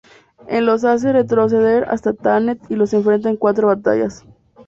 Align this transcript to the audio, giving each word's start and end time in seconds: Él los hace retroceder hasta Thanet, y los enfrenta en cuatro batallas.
Él 0.47 0.65
los 0.65 0.83
hace 0.83 1.13
retroceder 1.13 1.85
hasta 1.87 2.13
Thanet, 2.15 2.57
y 2.71 2.75
los 2.75 2.91
enfrenta 2.91 3.29
en 3.29 3.37
cuatro 3.37 3.67
batallas. 3.67 4.25